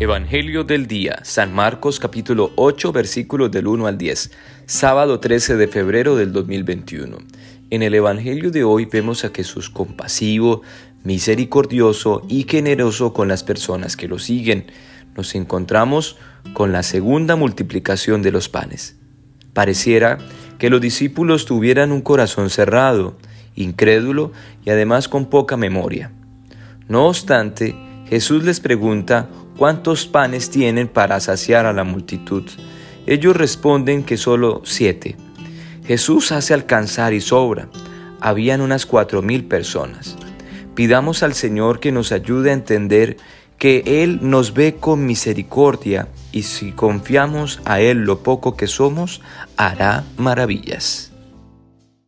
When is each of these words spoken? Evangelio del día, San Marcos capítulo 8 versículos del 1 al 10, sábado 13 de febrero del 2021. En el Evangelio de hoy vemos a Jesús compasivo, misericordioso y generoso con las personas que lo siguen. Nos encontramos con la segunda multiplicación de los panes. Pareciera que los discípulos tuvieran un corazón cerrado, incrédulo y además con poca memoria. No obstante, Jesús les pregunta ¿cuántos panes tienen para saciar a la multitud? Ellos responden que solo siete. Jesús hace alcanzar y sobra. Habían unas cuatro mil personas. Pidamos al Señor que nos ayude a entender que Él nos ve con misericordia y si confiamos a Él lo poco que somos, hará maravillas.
Evangelio 0.00 0.62
del 0.62 0.86
día, 0.86 1.18
San 1.24 1.52
Marcos 1.52 1.98
capítulo 1.98 2.52
8 2.54 2.92
versículos 2.92 3.50
del 3.50 3.66
1 3.66 3.88
al 3.88 3.98
10, 3.98 4.30
sábado 4.64 5.18
13 5.18 5.56
de 5.56 5.66
febrero 5.66 6.14
del 6.14 6.32
2021. 6.32 7.18
En 7.70 7.82
el 7.82 7.96
Evangelio 7.96 8.52
de 8.52 8.62
hoy 8.62 8.84
vemos 8.84 9.24
a 9.24 9.30
Jesús 9.30 9.68
compasivo, 9.68 10.62
misericordioso 11.02 12.22
y 12.28 12.46
generoso 12.48 13.12
con 13.12 13.26
las 13.26 13.42
personas 13.42 13.96
que 13.96 14.06
lo 14.06 14.20
siguen. 14.20 14.66
Nos 15.16 15.34
encontramos 15.34 16.16
con 16.52 16.70
la 16.70 16.84
segunda 16.84 17.34
multiplicación 17.34 18.22
de 18.22 18.30
los 18.30 18.48
panes. 18.48 18.96
Pareciera 19.52 20.18
que 20.60 20.70
los 20.70 20.80
discípulos 20.80 21.44
tuvieran 21.44 21.90
un 21.90 22.02
corazón 22.02 22.50
cerrado, 22.50 23.18
incrédulo 23.56 24.30
y 24.64 24.70
además 24.70 25.08
con 25.08 25.26
poca 25.26 25.56
memoria. 25.56 26.12
No 26.86 27.08
obstante, 27.08 27.74
Jesús 28.08 28.44
les 28.44 28.60
pregunta 28.60 29.28
¿cuántos 29.56 30.06
panes 30.06 30.50
tienen 30.50 30.88
para 30.88 31.20
saciar 31.20 31.66
a 31.66 31.72
la 31.72 31.84
multitud? 31.84 32.44
Ellos 33.06 33.36
responden 33.36 34.02
que 34.02 34.16
solo 34.16 34.62
siete. 34.64 35.16
Jesús 35.86 36.32
hace 36.32 36.54
alcanzar 36.54 37.12
y 37.12 37.20
sobra. 37.20 37.68
Habían 38.20 38.60
unas 38.60 38.86
cuatro 38.86 39.22
mil 39.22 39.44
personas. 39.44 40.16
Pidamos 40.74 41.22
al 41.22 41.34
Señor 41.34 41.80
que 41.80 41.92
nos 41.92 42.12
ayude 42.12 42.50
a 42.50 42.54
entender 42.54 43.16
que 43.58 43.82
Él 44.02 44.20
nos 44.22 44.54
ve 44.54 44.76
con 44.76 45.04
misericordia 45.04 46.08
y 46.30 46.44
si 46.44 46.72
confiamos 46.72 47.60
a 47.64 47.80
Él 47.80 48.04
lo 48.04 48.22
poco 48.22 48.56
que 48.56 48.68
somos, 48.68 49.20
hará 49.56 50.04
maravillas. 50.16 51.12